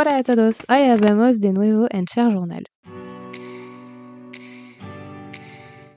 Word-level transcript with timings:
Hola 0.00 0.18
a 0.18 0.22
todos, 0.22 0.64
hoy 0.68 0.82
hablamos 0.82 1.40
de 1.40 1.52
nuevo 1.52 1.88
en 1.90 2.04
Cher 2.06 2.30
Journal. 2.30 2.62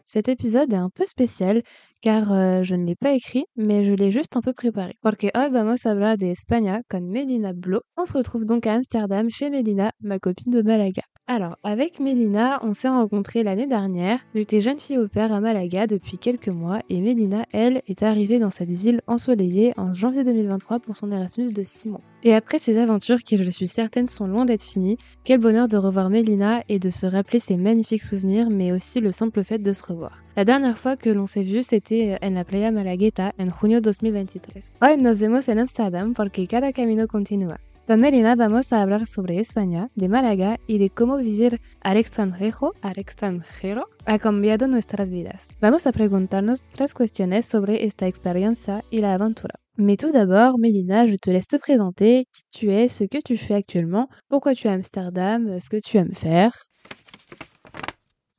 Cet 0.06 0.28
épisode 0.28 0.74
est 0.74 0.76
un 0.76 0.90
peu 0.90 1.06
spécial 1.06 1.62
car 2.02 2.32
euh, 2.32 2.64
je 2.64 2.74
ne 2.74 2.84
l'ai 2.84 2.96
pas 2.96 3.12
écrit, 3.12 3.46
mais 3.56 3.84
je 3.84 3.92
l'ai 3.94 4.10
juste 4.10 4.36
un 4.36 4.42
peu 4.42 4.54
préparé. 4.54 4.96
Porque 5.04 5.30
hoy 5.36 5.52
vamos 5.52 5.86
a 5.86 5.92
hablar 5.92 6.18
de 6.18 6.32
España 6.32 6.82
con 6.90 7.02
Melina 7.12 7.54
Blo. 7.54 7.82
On 7.96 8.06
se 8.06 8.18
retrouve 8.18 8.46
donc 8.46 8.66
à 8.66 8.74
Amsterdam 8.74 9.30
chez 9.30 9.52
Melina, 9.52 9.92
ma 10.00 10.18
copine 10.18 10.52
de 10.52 10.64
Malaga. 10.64 11.04
Alors, 11.34 11.58
avec 11.64 12.02
Mélina, 12.02 12.60
on 12.62 12.74
s'est 12.74 12.90
rencontrés 12.90 13.42
l'année 13.42 13.66
dernière. 13.66 14.20
J'étais 14.36 14.60
jeune 14.60 14.80
fille 14.80 14.98
au 14.98 15.08
père 15.08 15.32
à 15.32 15.40
Malaga 15.40 15.88
depuis 15.88 16.18
quelques 16.18 16.50
mois 16.50 16.80
et 16.90 17.00
Mélina, 17.00 17.46
elle, 17.54 17.82
est 17.88 18.04
arrivée 18.04 18.38
dans 18.38 18.50
cette 18.50 18.70
ville 18.70 19.00
ensoleillée 19.08 19.74
en 19.78 19.94
janvier 19.94 20.26
2023 20.26 20.80
pour 20.80 20.94
son 20.94 21.10
Erasmus 21.10 21.54
de 21.54 21.64
6 21.64 21.88
mois. 21.88 22.02
Et 22.24 22.36
après 22.36 22.60
ces 22.60 22.78
aventures 22.78 23.24
qui, 23.24 23.38
je 23.38 23.50
suis 23.50 23.70
certaine, 23.70 24.08
sont 24.08 24.28
loin 24.28 24.44
d'être 24.44 24.62
finies, 24.62 24.98
quel 25.24 25.40
bonheur 25.40 25.70
de 25.70 25.78
revoir 25.78 26.10
Mélina 26.10 26.64
et 26.68 26.80
de 26.80 26.90
se 26.90 27.06
rappeler 27.06 27.40
ses 27.40 27.56
magnifiques 27.56 28.04
souvenirs, 28.04 28.50
mais 28.50 28.74
aussi 28.74 29.00
le 29.00 29.14
simple 29.14 29.46
fait 29.46 29.60
de 29.60 29.72
se 29.72 29.84
revoir. 29.86 30.22
La 30.36 30.44
dernière 30.44 30.78
fois 30.78 30.98
que 30.98 31.10
l'on 31.10 31.28
s'est 31.28 31.44
vu, 31.44 31.64
c'était 31.64 32.18
en 32.22 32.32
la 32.32 32.44
playa 32.44 32.72
Malagueta 32.72 33.32
en 33.40 33.48
junio 33.58 33.80
2023. 33.80 34.62
Hoy 34.82 34.98
nos 34.98 35.14
vemos 35.14 35.48
en 35.48 35.58
Amsterdam 35.60 36.14
porque 36.14 36.46
cada 36.46 36.74
camino 36.74 37.08
continúa. 37.08 37.58
Melina 37.88 38.36
vamos 38.36 38.72
a 38.72 38.82
hablar 38.82 39.06
sobre 39.06 39.40
España, 39.40 39.88
de 39.96 40.08
Málaga 40.08 40.60
y 40.66 40.78
de 40.78 40.90
cómo 40.90 41.18
vivir 41.18 41.60
al 41.82 41.98
extranjero, 41.98 42.74
al 42.82 42.98
extranjero 42.98 43.86
ha 44.06 44.18
cambiado 44.18 44.68
nuestras 44.68 45.10
vidas. 45.10 45.50
Vamos 45.60 45.86
a 45.88 45.92
preguntarnos 45.92 46.64
tres 46.74 46.94
cuestiones 46.94 47.46
sobre 47.46 47.84
esta 47.86 48.08
experiencia 48.08 48.84
y 48.92 49.00
la 49.02 49.14
aventura. 49.14 49.56
Mais 49.78 49.98
tout 49.98 50.12
d'abord, 50.12 50.58
Mélina, 50.58 51.08
je 51.08 51.18
te 51.18 51.32
laisse 51.32 51.48
te 51.48 51.58
présenter 51.58 52.26
qui 52.32 52.44
tu 52.52 52.72
es, 52.72 52.88
ce 52.88 53.06
que 53.06 53.20
tu 53.22 53.36
fais 53.38 53.56
actuellement, 53.56 54.08
pourquoi 54.30 54.54
tu 54.54 54.68
es 54.68 54.72
à 54.72 54.74
Amsterdam, 54.74 55.60
ce 55.60 55.70
que 55.70 55.80
tu 55.82 55.98
aimes 55.98 56.14
faire. 56.14 56.54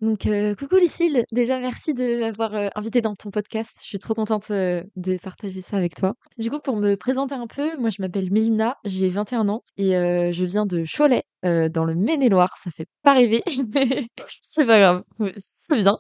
Donc, 0.03 0.27
euh, 0.27 0.57
coucou 0.57 0.79
Lucille, 0.79 1.25
déjà 1.31 1.61
merci 1.61 1.95
de 1.95 2.19
m'avoir 2.19 2.55
euh, 2.55 2.69
invité 2.75 3.01
dans 3.01 3.15
ton 3.15 3.31
podcast. 3.31 3.79
Je 3.83 3.87
suis 3.87 4.01
trop 4.01 4.15
contente 4.15 4.51
euh, 4.51 4.83
de 4.97 5.17
partager 5.17 5.63
ça 5.63 5.77
avec 5.77 5.95
toi. 5.95 6.15
Du 6.39 6.51
coup, 6.51 6.59
pour 6.59 6.77
me 6.77 6.97
présenter 6.97 7.37
un 7.37 7.47
peu, 7.47 7.77
moi 7.79 7.89
je 7.89 8.03
m'appelle 8.03 8.33
Mélina, 8.33 8.79
j'ai 8.85 9.09
21 9.09 9.49
ans 9.49 9.63
et 9.77 9.93
je 9.93 10.45
viens 10.45 10.67
de 10.67 10.85
Cholet, 10.85 11.23
dans 11.45 11.85
le 11.85 11.95
Maine-et-Loire. 11.95 12.51
Ça 12.61 12.73
fait 12.73 12.89
pas 13.05 13.13
rêver, 13.13 13.45
mais 13.75 14.09
c'est 14.41 14.67
pas 14.67 14.81
grave, 14.81 15.05
c'est 15.39 15.77
bien. 15.77 15.97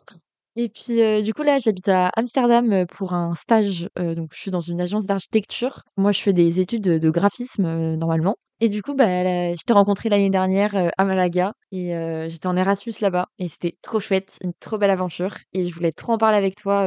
Et 0.56 0.68
puis, 0.68 1.22
du 1.22 1.32
coup, 1.32 1.42
là, 1.42 1.58
j'habite 1.58 1.88
à 1.88 2.10
Amsterdam 2.14 2.86
pour 2.86 3.14
un 3.14 3.34
stage. 3.34 3.88
donc, 3.96 4.30
je 4.34 4.40
suis 4.40 4.50
dans 4.50 4.60
une 4.60 4.80
agence 4.80 5.06
d'architecture. 5.06 5.82
Moi, 5.96 6.12
je 6.12 6.20
fais 6.20 6.32
des 6.32 6.60
études 6.60 6.82
de, 6.82 7.10
graphisme 7.10 7.96
normalement. 7.96 8.36
Et 8.60 8.68
du 8.68 8.82
coup, 8.82 8.94
bah, 8.94 9.04
je 9.52 9.62
t'ai 9.66 9.72
rencontré 9.72 10.08
l'année 10.08 10.30
dernière 10.30 10.92
à 10.96 11.04
Malaga 11.04 11.52
et 11.72 11.94
j'étais 12.28 12.46
en 12.46 12.56
Erasmus 12.56 12.94
là-bas 13.00 13.28
et 13.38 13.48
c'était 13.48 13.76
trop 13.82 13.98
chouette, 13.98 14.38
une 14.44 14.52
trop 14.60 14.78
belle 14.78 14.90
aventure 14.90 15.36
et 15.52 15.66
je 15.66 15.74
voulais 15.74 15.92
trop 15.92 16.12
en 16.12 16.18
parler 16.18 16.38
avec 16.38 16.54
toi 16.54 16.86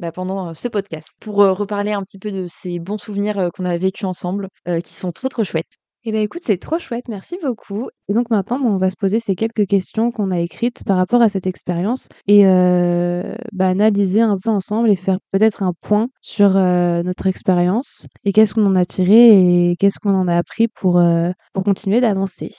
bah, 0.00 0.12
pendant 0.12 0.52
ce 0.52 0.68
podcast 0.68 1.10
pour 1.20 1.36
reparler 1.36 1.92
un 1.92 2.02
petit 2.02 2.18
peu 2.18 2.32
de 2.32 2.46
ces 2.48 2.80
bons 2.80 2.98
souvenirs 2.98 3.48
qu'on 3.54 3.64
a 3.64 3.78
vécu 3.78 4.04
ensemble 4.06 4.48
qui 4.82 4.92
sont 4.92 5.12
trop 5.12 5.28
trop 5.28 5.44
chouettes. 5.44 5.78
Eh 6.06 6.12
bien 6.12 6.20
écoute, 6.20 6.42
c'est 6.44 6.58
trop 6.58 6.78
chouette, 6.78 7.08
merci 7.08 7.38
beaucoup. 7.42 7.88
Et 8.08 8.12
donc 8.12 8.28
maintenant, 8.28 8.60
on 8.62 8.76
va 8.76 8.90
se 8.90 8.96
poser 8.96 9.20
ces 9.20 9.34
quelques 9.34 9.66
questions 9.66 10.10
qu'on 10.10 10.30
a 10.30 10.38
écrites 10.38 10.84
par 10.84 10.98
rapport 10.98 11.22
à 11.22 11.30
cette 11.30 11.46
expérience 11.46 12.08
et 12.26 12.46
euh, 12.46 13.34
bah, 13.52 13.68
analyser 13.68 14.20
un 14.20 14.36
peu 14.38 14.50
ensemble 14.50 14.90
et 14.90 14.96
faire 14.96 15.16
peut-être 15.32 15.62
un 15.62 15.72
point 15.80 16.08
sur 16.20 16.58
euh, 16.58 17.02
notre 17.02 17.26
expérience 17.26 18.06
et 18.24 18.32
qu'est-ce 18.32 18.52
qu'on 18.52 18.66
en 18.66 18.76
a 18.76 18.84
tiré 18.84 19.70
et 19.70 19.76
qu'est-ce 19.76 19.98
qu'on 19.98 20.14
en 20.14 20.28
a 20.28 20.36
appris 20.36 20.68
pour, 20.68 20.98
euh, 20.98 21.30
pour 21.54 21.64
continuer 21.64 22.02
d'avancer. 22.02 22.50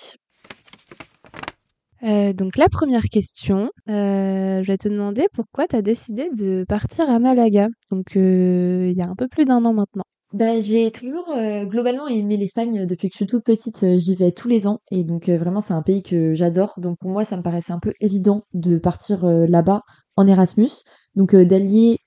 donc 2.02 2.58
la 2.58 2.68
première 2.68 3.04
question, 3.12 3.70
je 3.88 4.66
vais 4.66 4.78
te 4.78 4.90
demander 4.90 5.28
pourquoi 5.34 5.68
tu 5.68 5.76
as 5.76 5.84
décidé 5.84 6.30
de 6.32 6.66
partir 6.68 7.08
à 7.12 7.20
Malaga, 7.20 7.68
donc 7.92 8.16
il 8.16 8.94
y 8.98 9.02
a 9.02 9.08
un 9.08 9.16
peu 9.16 9.28
plus 9.28 9.46
d'un 9.46 9.64
an 9.66 9.74
maintenant. 9.74 10.06
Bah, 10.36 10.60
j'ai 10.60 10.92
toujours 10.92 11.30
euh, 11.30 11.64
globalement 11.64 12.10
aimé 12.10 12.36
l'Espagne 12.36 12.86
depuis 12.86 13.08
que 13.08 13.14
je 13.14 13.20
suis 13.20 13.26
toute 13.26 13.46
petite. 13.46 13.84
Euh, 13.84 13.98
j'y 13.98 14.16
vais 14.16 14.34
tous 14.34 14.50
les 14.50 14.68
ans 14.68 14.82
et 14.92 15.06
donc 15.06 15.30
euh, 15.30 15.38
vraiment 15.38 15.62
c'est 15.62 15.74
un 15.74 15.82
pays 15.82 16.04
que 16.04 16.34
j'adore. 16.34 16.74
Donc 16.78 16.98
pour 17.00 17.10
moi 17.10 17.24
ça 17.24 17.38
me 17.38 17.42
paraissait 17.42 17.72
un 17.72 17.80
peu 17.80 17.94
évident 18.02 18.44
de 18.54 18.78
partir 18.78 19.26
là-bas 19.26 19.82
en 20.18 20.28
Erasmus. 20.28 20.72
Donc 21.16 21.34
d'allier 21.34 22.00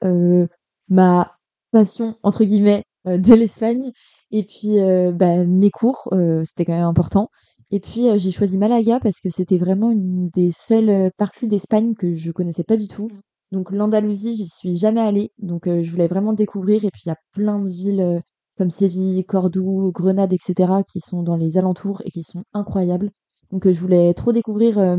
ma 0.88 1.32
passion 1.72 2.16
entre 2.22 2.44
guillemets 2.44 2.84
de 3.06 3.32
l'Espagne 3.34 3.92
et 4.30 4.44
puis 4.44 4.76
bah, 5.14 5.46
mes 5.46 5.70
cours, 5.70 6.12
c'était 6.44 6.66
quand 6.66 6.74
même 6.74 6.82
important. 6.84 7.28
Et 7.70 7.80
puis 7.80 8.08
j'ai 8.16 8.30
choisi 8.30 8.58
Malaga 8.58 9.00
parce 9.00 9.20
que 9.20 9.30
c'était 9.30 9.58
vraiment 9.58 9.90
une 9.90 10.28
des 10.28 10.50
seules 10.52 11.10
parties 11.16 11.48
d'Espagne 11.48 11.94
que 11.94 12.14
je 12.14 12.30
connaissais 12.30 12.64
pas 12.64 12.76
du 12.76 12.88
tout. 12.88 13.08
Donc 13.50 13.70
l'Andalousie, 13.70 14.34
j'y 14.34 14.48
suis 14.48 14.76
jamais 14.76 15.00
allée, 15.00 15.32
donc 15.38 15.66
euh, 15.66 15.82
je 15.82 15.90
voulais 15.90 16.08
vraiment 16.08 16.34
découvrir. 16.34 16.84
Et 16.84 16.90
puis 16.90 17.02
il 17.06 17.08
y 17.08 17.12
a 17.12 17.16
plein 17.32 17.58
de 17.58 17.68
villes 17.68 18.00
euh, 18.00 18.20
comme 18.56 18.70
Séville, 18.70 19.24
Cordoue, 19.24 19.90
Grenade, 19.92 20.32
etc. 20.32 20.82
qui 20.90 21.00
sont 21.00 21.22
dans 21.22 21.36
les 21.36 21.56
alentours 21.56 22.02
et 22.04 22.10
qui 22.10 22.22
sont 22.22 22.44
incroyables. 22.52 23.10
Donc 23.50 23.66
euh, 23.66 23.72
je 23.72 23.80
voulais 23.80 24.12
trop 24.14 24.32
découvrir 24.32 24.96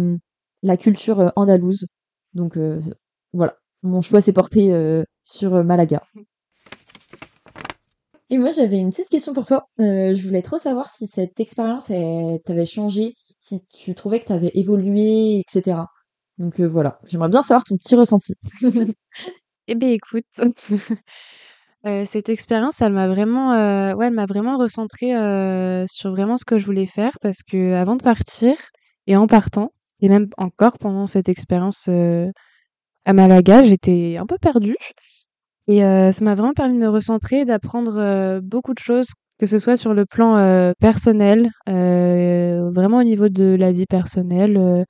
la 0.64 0.78
culture 0.78 1.32
andalouse. 1.36 1.86
Donc 2.34 2.58
voilà, 3.34 3.56
mon 3.84 4.02
choix 4.02 4.22
s'est 4.22 4.34
porté 4.34 5.04
sur 5.24 5.64
Malaga. 5.64 6.02
Et 8.32 8.38
moi 8.38 8.52
j'avais 8.52 8.80
une 8.80 8.90
petite 8.92 9.10
question 9.10 9.34
pour 9.34 9.46
toi. 9.46 9.68
je 9.78 10.26
voulais 10.26 10.42
trop 10.42 10.58
savoir 10.58 10.90
si 10.90 11.06
cette 11.08 11.40
expérience 11.40 11.92
t'avait 12.46 12.66
changé, 12.66 13.14
si 13.40 13.62
tu 13.74 13.94
trouvais 13.94 14.20
que 14.20 14.26
t'avais 14.26 14.52
évolué, 14.56 15.40
etc. 15.40 15.82
Donc 16.40 16.60
euh, 16.62 16.68
voilà, 16.68 17.00
j'aimerais 17.06 17.30
bien 17.30 17.42
savoir 17.42 17.64
ton 17.64 17.78
petit 17.78 17.96
ressenti. 17.96 18.34
Eh 19.72 19.76
bien 19.76 19.90
écoute, 19.90 20.26
euh, 21.86 22.04
cette 22.04 22.30
expérience, 22.30 22.82
elle 22.82 22.92
m'a 22.92 23.08
vraiment, 23.08 23.54
euh, 23.54 23.94
elle 24.02 24.14
m'a 24.14 24.26
vraiment 24.26 24.58
recentrée 24.58 25.12
sur 25.88 26.10
vraiment 26.10 26.38
ce 26.38 26.46
que 26.46 26.58
je 26.58 26.66
voulais 26.66 26.88
faire 26.88 27.20
parce 27.22 27.44
que 27.44 27.76
avant 27.76 27.96
de 27.96 28.02
partir 28.02 28.56
et 29.06 29.16
en 29.16 29.28
partant 29.28 29.72
et 30.02 30.10
même 30.10 30.26
encore 30.38 30.80
pendant 30.80 31.06
cette 31.06 31.30
expérience 31.30 31.88
à 31.88 33.14
Malaga, 33.14 33.62
j'étais 33.62 34.18
un 34.20 34.26
peu 34.26 34.40
perdue 34.40 34.78
et 35.68 35.82
ça 35.82 36.26
m'a 36.26 36.34
vraiment 36.34 36.54
permis 36.54 36.74
de 36.74 36.82
me 36.82 36.90
recentrer, 36.90 37.46
d'apprendre 37.46 38.40
beaucoup 38.40 38.74
de 38.74 38.80
choses, 38.80 39.10
que 39.38 39.46
ce 39.46 39.60
soit 39.60 39.78
sur 39.78 39.94
le 39.94 40.08
plan 40.08 40.74
personnel, 40.80 41.52
vraiment 41.68 42.98
au 42.98 43.04
niveau 43.04 43.30
de 43.30 43.56
la 43.56 43.72
vie 43.72 43.86
personnelle 43.86 44.88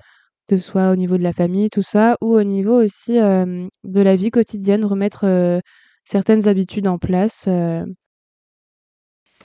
que 0.50 0.56
ce 0.56 0.64
soit 0.64 0.92
au 0.92 0.96
niveau 0.96 1.18
de 1.18 1.24
la 1.24 1.32
famille, 1.32 1.70
tout 1.70 1.84
ça, 1.84 2.18
ou 2.22 2.34
au 2.36 2.44
niveau 2.44 2.84
aussi 2.84 3.14
de 3.14 3.70
la 4.02 4.16
vie 4.16 4.32
quotidienne, 4.32 4.84
remettre 4.84 5.62
certaines 6.04 6.48
habitudes 6.48 6.88
en 6.88 6.98
place. 6.98 7.48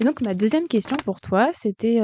Et 0.01 0.05
donc 0.05 0.23
ma 0.23 0.35
deuxième 0.35 0.67
question 0.67 0.97
pour 1.05 1.21
toi, 1.21 1.51
c'était 1.53 1.99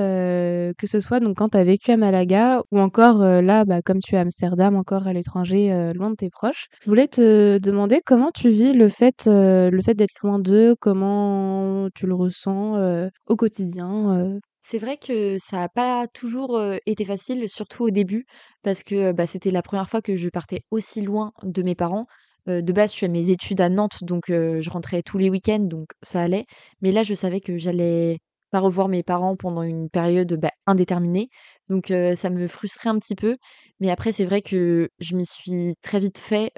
que 0.79 0.87
ce 0.87 1.01
soit 1.01 1.19
donc 1.19 1.39
quand 1.39 1.49
tu 1.49 1.57
as 1.59 1.65
vécu 1.65 1.91
à 1.91 1.97
Malaga 1.97 2.61
ou 2.71 2.79
encore 2.79 3.25
là, 3.25 3.65
bah, 3.65 3.83
comme 3.83 3.99
tu 3.99 4.15
es 4.15 4.19
à 4.19 4.21
Amsterdam, 4.21 4.77
encore 4.77 5.09
à 5.09 5.13
l'étranger, 5.13 5.93
loin 5.95 6.11
de 6.11 6.15
tes 6.15 6.31
proches. 6.31 6.67
Je 6.83 6.89
voulais 6.89 7.09
te 7.09 7.59
demander 7.59 8.01
comment 8.07 8.31
tu 8.33 8.51
vis 8.51 8.75
le 8.75 8.89
fait, 8.89 9.27
le 9.27 9.81
fait 9.83 9.95
d'être 9.95 10.21
loin 10.23 10.39
d'eux, 10.39 10.77
comment 10.79 11.89
tu 11.95 12.07
le 12.07 12.15
ressens 12.15 13.09
au 13.27 13.35
quotidien. 13.35 14.39
C'est 14.63 14.79
vrai 14.79 14.97
que 14.99 15.39
ça 15.39 15.57
n'a 15.59 15.69
pas 15.69 16.07
toujours 16.09 16.61
été 16.87 17.05
facile, 17.05 17.49
surtout 17.49 17.85
au 17.85 17.91
début, 17.91 18.27
parce 18.63 18.83
que 18.83 19.13
bah, 19.13 19.27
c'était 19.27 19.51
la 19.51 19.63
première 19.63 19.89
fois 19.89 20.03
que 20.03 20.17
je 20.17 20.29
partais 20.29 20.63
aussi 20.71 21.01
loin 21.03 21.33
de 21.43 21.63
mes 21.63 21.75
parents. 21.75 22.07
de 22.47 22.73
base, 22.73 22.93
je 22.93 22.99
fais 22.99 23.09
mes 23.09 23.31
études 23.31 23.61
à 23.61 23.69
Nantes, 23.69 24.03
donc 24.05 24.25
je 24.29 24.71
rentrais 24.71 25.03
tous 25.03 25.19
les 25.19 25.31
week-ends, 25.31 25.59
donc 25.61 25.89
ça 26.03 26.23
allait. 26.23 26.45
Mais 26.83 26.93
là, 26.93 27.03
je 27.03 27.15
savais 27.15 27.41
que 27.41 27.57
j'allais 27.59 28.19
pas 28.51 28.61
revoir 28.61 28.89
mes 28.89 29.03
parents 29.03 29.37
pendant 29.37 29.63
une 29.63 29.89
période 29.91 30.35
bah, 30.41 30.51
indéterminée, 30.67 31.29
donc 31.69 31.87
ça 32.17 32.31
me 32.31 32.47
frustrait 32.49 32.91
un 32.91 32.99
petit 32.99 33.15
peu. 33.15 33.37
Mais 33.81 33.91
après, 33.91 34.13
c'est 34.13 34.25
vrai 34.27 34.43
que 34.43 34.89
je 35.01 35.17
m'y 35.17 35.27
suis 35.27 35.75
très 35.83 36.01
vite 36.01 36.19
fait. 36.19 36.53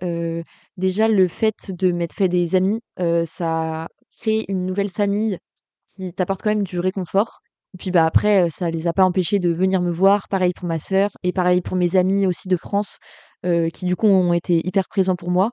déjà, 0.77 1.09
le 1.09 1.29
fait 1.29 1.71
de 1.71 1.93
m'être 1.93 2.15
fait 2.15 2.29
des 2.29 2.55
amis, 2.57 2.81
ça 3.27 3.89
crée 4.21 4.45
une 4.49 4.67
nouvelle 4.67 4.91
famille 4.91 5.39
qui 5.87 6.13
t'apporte 6.13 6.43
quand 6.43 6.51
même 6.51 6.65
du 6.65 6.79
réconfort. 6.81 7.41
Et 7.75 7.79
puis 7.79 7.91
bah 7.91 8.05
après, 8.05 8.51
ça 8.51 8.71
les 8.71 8.87
a 8.87 8.93
pas 8.93 9.05
empêchés 9.05 9.39
de 9.39 9.51
venir 9.53 9.81
me 9.81 9.91
voir. 9.91 10.29
Pareil 10.29 10.53
pour 10.55 10.67
ma 10.67 10.79
sœur 10.79 11.11
et 11.23 11.33
pareil 11.33 11.63
pour 11.63 11.77
mes 11.77 11.97
amis 11.97 12.27
aussi 12.27 12.49
de 12.49 12.57
France, 12.57 12.99
qui 13.43 13.87
du 13.87 13.97
coup 13.97 14.09
ont 14.09 14.33
été 14.33 14.61
hyper 14.67 14.89
présents 14.89 15.17
pour 15.17 15.31
moi. 15.31 15.51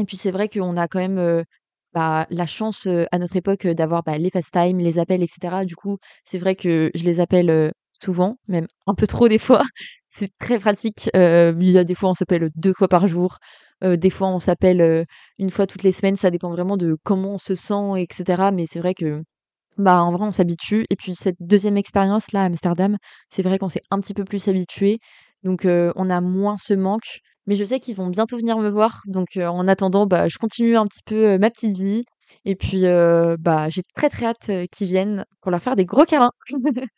Et 0.00 0.04
puis 0.04 0.16
c'est 0.16 0.30
vrai 0.30 0.48
qu'on 0.48 0.76
a 0.76 0.88
quand 0.88 0.98
même 0.98 1.44
bah, 1.94 2.26
la 2.30 2.46
chance 2.46 2.88
à 3.12 3.18
notre 3.18 3.36
époque 3.36 3.66
d'avoir 3.66 4.02
bah, 4.02 4.18
les 4.18 4.30
FaceTime, 4.30 4.78
les 4.78 4.98
appels, 4.98 5.22
etc. 5.22 5.64
Du 5.64 5.76
coup, 5.76 5.98
c'est 6.24 6.38
vrai 6.38 6.56
que 6.56 6.90
je 6.94 7.04
les 7.04 7.20
appelle 7.20 7.72
souvent, 8.02 8.36
même 8.48 8.66
un 8.86 8.94
peu 8.94 9.06
trop 9.06 9.28
des 9.28 9.38
fois. 9.38 9.62
c'est 10.08 10.32
très 10.38 10.58
pratique. 10.58 11.10
il 11.14 11.70
y 11.70 11.78
a 11.78 11.84
des 11.84 11.94
fois 11.94 12.10
on 12.10 12.14
s'appelle 12.14 12.50
deux 12.56 12.72
fois 12.72 12.88
par 12.88 13.06
jour. 13.06 13.38
des 13.82 14.10
fois 14.10 14.28
on 14.28 14.40
s'appelle 14.40 15.04
une 15.38 15.50
fois 15.50 15.66
toutes 15.66 15.84
les 15.84 15.92
semaines. 15.92 16.16
Ça 16.16 16.30
dépend 16.30 16.50
vraiment 16.50 16.76
de 16.76 16.96
comment 17.04 17.34
on 17.34 17.38
se 17.38 17.54
sent, 17.54 17.98
etc. 17.98 18.50
Mais 18.52 18.66
c'est 18.70 18.80
vrai 18.80 18.94
que 18.94 19.22
bah 19.78 20.02
en 20.02 20.12
vrai 20.12 20.26
on 20.26 20.32
s'habitue. 20.32 20.84
Et 20.90 20.96
puis 20.96 21.14
cette 21.14 21.36
deuxième 21.40 21.76
expérience 21.76 22.32
là 22.32 22.42
à 22.42 22.44
Amsterdam, 22.46 22.96
c'est 23.28 23.42
vrai 23.42 23.58
qu'on 23.58 23.68
s'est 23.68 23.82
un 23.90 23.98
petit 24.00 24.14
peu 24.14 24.24
plus 24.24 24.48
habitué, 24.48 24.98
donc 25.44 25.66
on 25.66 26.10
a 26.10 26.20
moins 26.20 26.56
ce 26.58 26.74
manque. 26.74 27.20
Mais 27.46 27.56
je 27.56 27.64
sais 27.64 27.80
qu'ils 27.80 27.96
vont 27.96 28.08
bientôt 28.08 28.36
venir 28.36 28.58
me 28.58 28.68
voir, 28.70 29.00
donc 29.06 29.36
en 29.36 29.66
attendant, 29.68 30.06
bah 30.06 30.28
je 30.28 30.38
continue 30.38 30.76
un 30.76 30.86
petit 30.86 31.02
peu 31.04 31.38
ma 31.38 31.50
petite 31.50 31.76
vie. 31.78 32.02
Et 32.44 32.54
puis 32.56 32.82
bah 33.40 33.68
j'ai 33.68 33.82
très 33.96 34.08
très 34.10 34.26
hâte 34.26 34.50
qu'ils 34.70 34.86
viennent 34.88 35.24
pour 35.40 35.50
leur 35.50 35.62
faire 35.62 35.76
des 35.76 35.84
gros 35.84 36.04
câlins. 36.04 36.30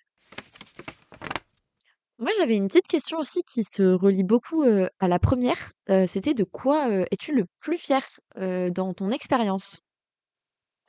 Moi, 2.18 2.30
j'avais 2.38 2.56
une 2.56 2.68
petite 2.68 2.86
question 2.86 3.18
aussi 3.18 3.42
qui 3.42 3.64
se 3.64 3.82
relie 3.82 4.22
beaucoup 4.22 4.64
à 5.00 5.08
la 5.08 5.18
première. 5.18 5.72
C'était 6.06 6.34
de 6.34 6.44
quoi 6.44 6.88
es-tu 7.10 7.34
le 7.34 7.44
plus 7.60 7.76
fier 7.78 8.02
dans 8.38 8.94
ton 8.94 9.10
expérience? 9.10 9.80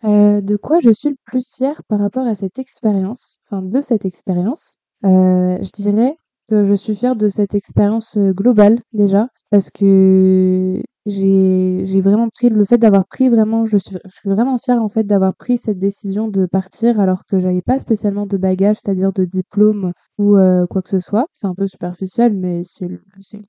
De 0.04 0.56
quoi 0.58 0.80
je 0.80 0.92
suis 0.92 1.10
le 1.10 1.16
plus 1.26 1.50
fière 1.56 1.82
par 1.88 2.00
rapport 2.00 2.28
à 2.28 2.36
cette 2.36 2.60
expérience, 2.60 3.40
enfin 3.46 3.62
de 3.62 3.82
cette 3.82 4.06
expérience? 4.06 4.78
Je 5.04 5.72
dirais 5.74 6.18
que 6.48 6.64
je 6.64 6.74
suis 6.76 6.96
fière 6.96 7.16
de 7.16 7.30
cette 7.30 7.56
expérience 7.56 8.18
globale 8.18 8.80
déjà, 8.94 9.30
parce 9.50 9.70
que 9.72 10.82
j'ai 11.08 12.02
vraiment 12.02 12.30
pris 12.30 12.50
le 12.50 12.66
fait 12.66 12.78
d'avoir 12.78 13.06
pris 13.08 13.30
vraiment 13.30 13.66
je 13.66 13.78
suis, 13.78 13.96
vraiment 14.26 14.58
fière 14.58 14.82
en 14.82 14.90
fait 14.90 15.04
d'avoir 15.04 15.36
pris 15.36 15.58
cette 15.60 15.78
décision 15.80 16.28
de 16.28 16.46
partir 16.48 17.00
alors 17.00 17.26
que 17.26 17.40
j'avais 17.40 17.62
pas 17.62 17.78
spécialement 17.80 18.26
de 18.26 18.38
bagage, 18.38 18.78
c'est-à-dire 18.84 19.14
de 19.14 19.26
diplôme 19.26 19.92
ou 20.18 20.34
quoi 20.70 20.82
que 20.82 20.90
ce 20.90 21.00
soit. 21.00 21.28
C'est 21.34 21.48
un 21.48 21.56
peu 21.56 21.68
superficiel, 21.68 22.34
mais 22.34 22.62
c'est 22.66 22.88
le 22.88 23.00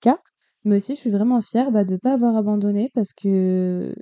cas. 0.00 0.18
Mais 0.66 0.76
aussi, 0.76 0.96
je 0.96 1.00
suis 1.00 1.10
vraiment 1.10 1.40
fière 1.40 1.70
bah, 1.70 1.84
de 1.84 1.92
ne 1.92 1.96
pas 1.96 2.12
avoir 2.14 2.36
abandonné 2.36 2.90
parce 2.92 3.12
que 3.12 3.94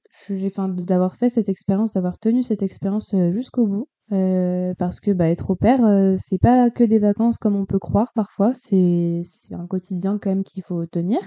d'avoir 0.86 1.16
fait 1.16 1.28
cette 1.28 1.50
expérience, 1.50 1.92
d'avoir 1.92 2.18
tenu 2.18 2.42
cette 2.42 2.62
expérience 2.62 3.14
jusqu'au 3.32 3.66
bout. 3.66 3.86
Euh, 4.12 4.74
parce 4.78 5.00
que 5.00 5.10
bah, 5.10 5.28
être 5.28 5.50
au 5.50 5.56
père, 5.56 5.84
euh, 5.84 6.16
c'est 6.18 6.38
pas 6.38 6.70
que 6.70 6.84
des 6.84 6.98
vacances 6.98 7.38
comme 7.38 7.54
on 7.56 7.66
peut 7.66 7.78
croire 7.78 8.12
parfois, 8.14 8.52
c'est, 8.54 9.22
un 9.52 9.66
quotidien 9.66 10.18
quand 10.18 10.30
même 10.30 10.44
qu'il 10.44 10.62
faut 10.62 10.86
tenir. 10.86 11.20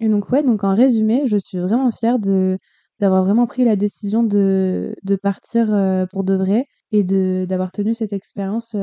Et 0.00 0.08
donc 0.08 0.30
ouais, 0.30 0.42
donc 0.42 0.64
en 0.64 0.74
résumé, 0.74 1.26
je 1.26 1.36
suis 1.36 1.58
vraiment 1.58 1.90
fière 1.90 2.18
d'avoir 2.18 3.24
vraiment 3.24 3.46
pris 3.46 3.64
la 3.64 3.76
décision 3.76 4.22
de, 4.22 4.94
partir 5.22 5.72
euh, 5.74 6.06
pour 6.10 6.24
de 6.24 6.34
vrai 6.34 6.66
et 6.92 7.02
d'avoir 7.46 7.72
tenu 7.72 7.94
cette 7.94 8.14
expérience 8.14 8.74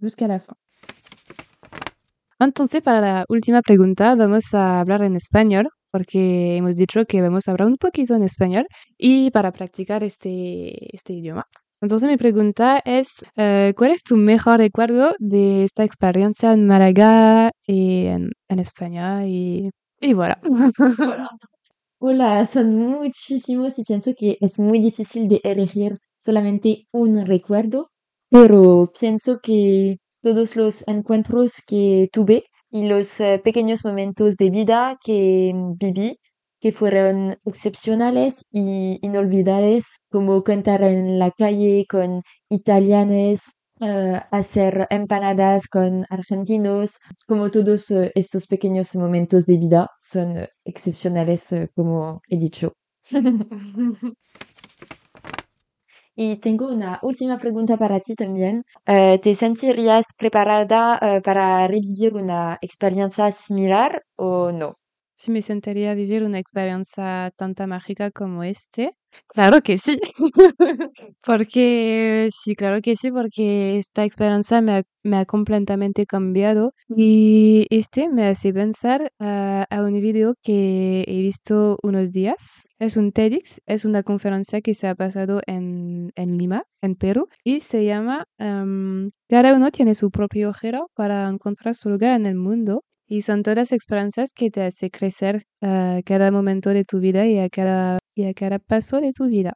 jusqu'à 0.00 0.28
la 0.28 0.38
fin. 0.38 0.54
Entonces, 2.38 2.82
para 2.82 3.00
la 3.00 3.24
última 3.28 3.62
pregunta, 3.62 4.14
vamos 4.14 4.54
a 4.54 4.80
hablar 4.80 5.02
en 5.02 5.16
español, 5.16 5.68
porque 5.90 6.56
hemos 6.56 6.74
dicho 6.76 7.04
que 7.06 7.22
vamos 7.22 7.46
a 7.46 7.52
hablar 7.52 7.68
un 7.68 7.76
poquito 7.76 8.14
en 8.14 8.24
español 8.24 8.66
y 8.98 9.30
para 9.30 9.52
practicar 9.52 10.02
este, 10.04 10.94
este 10.94 11.12
idioma. 11.14 11.44
Entonces, 11.80 12.08
mi 12.08 12.16
pregunta 12.16 12.80
es, 12.84 13.24
eh, 13.36 13.74
¿cuál 13.76 13.92
es 13.92 14.02
tu 14.02 14.16
mejor 14.16 14.58
recuerdo 14.58 15.14
de 15.18 15.64
esta 15.64 15.84
experiencia 15.84 16.52
en 16.52 16.66
Málaga 16.66 17.50
y 17.66 18.06
en, 18.06 18.30
en 18.48 18.58
España? 18.58 19.26
Y, 19.26 19.70
y 20.00 20.14
voilà. 20.14 20.40
Hola, 22.00 22.44
son 22.46 22.74
muchísimos 22.74 23.78
y 23.78 23.84
pienso 23.84 24.12
que 24.18 24.36
es 24.40 24.58
muy 24.58 24.78
difícil 24.78 25.28
de 25.28 25.40
elegir 25.44 25.94
solamente 26.18 26.86
un 26.92 27.24
recuerdo, 27.26 27.88
pero 28.30 28.90
pienso 28.98 29.38
que 29.42 29.96
todos 30.24 30.56
los 30.56 30.82
encuentros 30.86 31.60
que 31.66 32.08
tuve 32.10 32.44
y 32.70 32.88
los 32.88 33.20
eh, 33.20 33.42
pequeños 33.44 33.84
momentos 33.84 34.36
de 34.36 34.48
vida 34.48 34.96
que 35.04 35.52
viví, 35.78 36.18
que 36.60 36.72
fueron 36.72 37.36
excepcionales 37.44 38.46
y 38.50 38.98
inolvidables, 39.02 39.98
como 40.10 40.42
cantar 40.42 40.82
en 40.82 41.18
la 41.18 41.30
calle 41.30 41.84
con 41.86 42.22
italianos, 42.48 43.50
eh, 43.82 44.18
hacer 44.30 44.86
empanadas 44.88 45.66
con 45.68 46.06
argentinos, 46.08 47.00
como 47.28 47.50
todos 47.50 47.90
eh, 47.90 48.10
estos 48.14 48.46
pequeños 48.46 48.96
momentos 48.96 49.44
de 49.44 49.58
vida 49.58 49.88
son 49.98 50.48
excepcionales, 50.64 51.54
como 51.74 52.22
he 52.30 52.38
dicho. 52.38 52.72
Y 56.16 56.38
tengo 56.38 56.68
una 56.72 56.98
última 57.02 57.38
pregunta 57.38 57.76
para 57.76 58.00
ti 58.00 58.14
también. 58.16 58.64
Eh, 58.86 59.18
¿Te 59.22 59.34
sentirías 59.34 60.06
preparada 60.16 60.98
eh, 61.00 61.20
para 61.22 61.66
revivir 61.68 62.14
una 62.14 62.58
experiencia 62.60 63.30
similar 63.30 64.02
o 64.16 64.50
no? 64.52 64.74
Si 65.14 65.30
me 65.30 65.42
sentiría 65.42 65.94
vivir 65.94 66.22
una 66.24 66.38
experiencia 66.38 67.32
tan 67.36 67.54
mágica 67.68 68.10
como 68.10 68.44
este, 68.44 68.96
Claro 69.28 69.60
que 69.62 69.78
sí, 69.78 69.98
porque 71.24 72.28
sí, 72.32 72.54
claro 72.54 72.80
que 72.82 72.96
sí, 72.96 73.10
porque 73.10 73.78
esta 73.78 74.04
experiencia 74.04 74.60
me 74.60 74.78
ha, 74.78 74.82
me 75.02 75.18
ha 75.18 75.24
completamente 75.24 76.06
cambiado 76.06 76.72
y 76.88 77.66
este 77.70 78.08
me 78.08 78.28
hace 78.28 78.52
pensar 78.52 79.12
a, 79.18 79.66
a, 79.70 79.82
un 79.82 80.00
video 80.00 80.34
que 80.42 81.04
he 81.06 81.20
visto 81.22 81.78
unos 81.82 82.12
días. 82.12 82.64
Es 82.78 82.96
un 82.96 83.12
TEDx, 83.12 83.60
es 83.66 83.84
una 83.84 84.02
conferencia 84.02 84.60
que 84.60 84.74
se 84.74 84.88
ha 84.88 84.94
pasado 84.94 85.40
en, 85.46 86.12
en 86.16 86.38
Lima, 86.38 86.64
en 86.82 86.96
Perú, 86.96 87.28
y 87.44 87.60
se 87.60 87.84
llama 87.84 88.26
um, 88.38 89.10
Cada 89.28 89.54
uno 89.54 89.70
tiene 89.70 89.94
su 89.94 90.10
propio 90.10 90.48
agujero 90.48 90.90
para 90.94 91.28
encontrar 91.28 91.74
su 91.74 91.90
lugar 91.90 92.16
en 92.16 92.26
el 92.26 92.36
mundo. 92.36 92.82
Y 93.06 93.22
son 93.22 93.42
todas 93.42 93.72
experiencias 93.72 94.32
que 94.34 94.50
te 94.50 94.62
hacen 94.62 94.90
crecer 94.90 95.46
a 95.60 96.00
cada 96.04 96.30
momento 96.30 96.70
de 96.70 96.84
tu 96.84 97.00
vida 97.00 97.26
y 97.26 97.38
a 97.38 97.48
cada 97.48 97.98
y 98.14 98.24
a 98.26 98.34
cada 98.34 98.58
paso 98.58 99.00
de 99.00 99.12
tu 99.12 99.26
vida. 99.26 99.54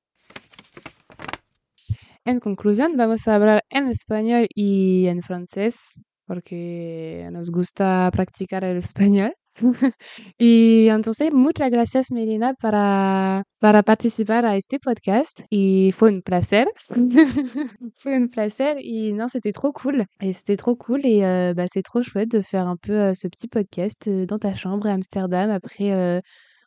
En 2.25 2.41
conclusión, 2.41 2.97
vamos 2.97 3.27
a 3.27 3.37
hablar 3.37 3.63
en 3.71 3.89
español 3.89 4.47
y 4.55 5.07
en 5.07 5.23
francés 5.23 6.03
porque 6.27 7.27
nos 7.33 7.51
gusta 7.51 8.11
practicar 8.13 8.63
el 8.65 8.77
español. 8.77 9.35
y 10.39 10.89
entonces, 10.89 11.33
muchas 11.33 11.71
gracias, 11.71 12.11
Melina, 12.11 12.55
para, 12.55 13.43
para 13.59 13.83
participar 13.83 14.47
a 14.47 14.57
este 14.57 14.79
podcast. 14.79 15.43
Y 15.51 15.93
fue 15.93 16.11
un 16.11 16.23
placer. 16.23 16.69
fue 17.99 18.17
un 18.17 18.29
placer. 18.29 18.77
Y 18.81 19.13
non, 19.13 19.29
c'était 19.29 19.53
trop 19.53 19.73
cool. 19.73 20.05
Et 20.21 20.33
c'était 20.33 20.57
trop 20.57 20.77
cool. 20.77 21.05
Et 21.05 21.21
bah, 21.55 21.65
c'est 21.73 21.83
trop 21.83 22.03
chouette 22.03 22.31
de 22.31 22.43
faire 22.43 22.67
un 22.67 22.77
peu 22.77 22.93
euh, 22.93 23.15
ce 23.15 23.29
petit 23.29 23.49
podcast 23.49 24.09
euh, 24.09 24.27
dans 24.27 24.39
ta 24.39 24.55
chambre 24.55 24.87
à 24.87 24.93
Amsterdam 24.93 25.51
après 25.51 25.93
euh, 25.93 26.21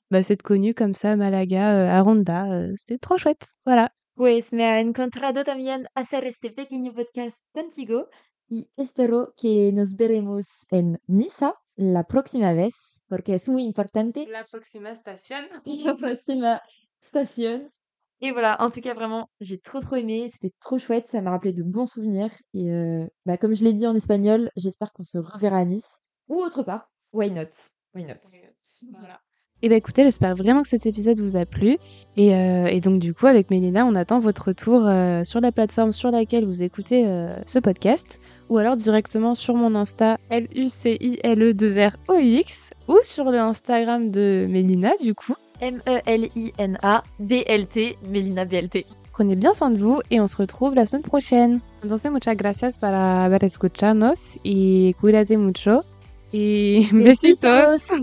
bah, 0.10 0.24
s'être 0.24 0.44
connu 0.44 0.74
comme 0.74 0.94
ça 0.94 1.12
à 1.12 1.16
Malaga, 1.16 1.98
à 1.98 2.02
Ronda. 2.02 2.46
C'était 2.78 2.98
trop 2.98 3.18
chouette. 3.18 3.46
Voilà. 3.66 3.92
Pues 4.16 4.52
me 4.52 4.64
ha 4.64 4.80
encontrado 4.82 5.44
también 5.44 5.88
hacer 5.96 6.26
este 6.26 6.52
pequeño 6.52 6.94
podcast 6.94 7.40
contigo 7.54 8.08
y 8.52 8.70
espero 8.76 9.34
que 9.38 9.72
nos 9.72 9.96
veremos 9.96 10.46
en 10.70 11.00
Niza 11.08 11.56
la 11.78 12.04
próxima 12.04 12.52
vez 12.52 13.02
porque 13.08 13.36
es 13.36 13.48
muy 13.48 13.64
importante. 13.64 14.28
La 14.28 14.44
próxima 14.44 14.92
estación. 14.92 15.46
La 15.66 15.96
próxima 15.96 16.62
estación. 17.02 17.72
Et 18.20 18.32
voilà, 18.32 18.58
en 18.60 18.70
tout 18.70 18.82
cas, 18.82 18.94
vraiment, 18.94 19.30
j'ai 19.40 19.58
trop 19.58 19.80
trop 19.80 19.96
aimé, 19.96 20.30
c'était 20.30 20.54
trop 20.60 20.78
chouette, 20.78 21.08
ça 21.08 21.22
m'a 21.22 21.32
rappelé 21.32 21.54
de 21.54 21.64
bons 21.64 21.88
souvenirs. 21.88 22.32
Et 22.54 22.70
euh, 22.70 23.08
bah, 23.26 23.38
comme 23.38 23.56
je 23.56 23.64
l'ai 23.64 23.74
dit 23.74 23.88
en 23.88 23.96
espagnol, 23.96 24.52
j'espère 24.56 24.92
qu'on 24.94 25.04
se 25.04 25.18
reverra 25.18 25.58
à 25.58 25.66
Nice 25.66 26.02
ou 26.28 26.36
autre 26.36 26.62
part. 26.62 26.92
Why 27.14 27.32
not? 27.32 27.50
Why 27.96 28.04
not, 28.04 28.20
Voilà. 28.92 29.20
Et 29.64 29.68
eh 29.68 29.70
bien 29.70 29.78
écoutez, 29.78 30.02
j'espère 30.02 30.36
vraiment 30.36 30.64
que 30.64 30.68
cet 30.68 30.88
épisode 30.88 31.20
vous 31.20 31.36
a 31.36 31.46
plu. 31.46 31.78
Et, 32.18 32.34
euh, 32.34 32.66
et 32.66 32.82
donc 32.82 32.98
du 32.98 33.14
coup, 33.14 33.28
avec 33.28 33.52
Mélina, 33.52 33.86
on 33.86 33.94
attend 33.94 34.18
votre 34.18 34.48
retour 34.48 34.88
euh, 34.88 35.24
sur 35.24 35.40
la 35.40 35.52
plateforme 35.52 35.92
sur 35.92 36.10
laquelle 36.10 36.46
vous 36.46 36.64
écoutez 36.64 37.04
euh, 37.06 37.36
ce 37.46 37.60
podcast, 37.60 38.20
ou 38.50 38.58
alors 38.58 38.76
directement 38.76 39.36
sur 39.36 39.54
mon 39.54 39.76
Insta 39.76 40.18
L-U-C-I-L-E-2-R-O-X, 40.32 42.72
ou 42.88 42.98
sur 43.04 43.30
le 43.30 43.38
Instagram 43.38 44.10
de 44.10 44.48
Mélina 44.50 44.94
du 45.00 45.14
coup. 45.14 45.36
M-E-L-I-N-A-D-L-T, 45.60 45.98
Mélina 48.10 48.46
BLT. 48.46 48.88
Prenez 49.12 49.36
bien 49.36 49.54
soin 49.54 49.70
de 49.70 49.78
vous 49.78 50.00
et 50.10 50.20
on 50.20 50.28
se 50.28 50.38
retrouve 50.38 50.74
la 50.74 50.88
semaine 50.88 51.04
prochaine. 51.04 51.60
Entonces, 51.84 52.10
muchas 52.10 52.34
gracias 52.34 52.80
para 52.80 53.26
haber 53.26 53.44
escucharnos 53.44 54.40
y 54.44 54.96
cuídate 55.00 55.38
mucho. 55.38 55.84
Y 56.34 56.88
besitos. 56.92 57.90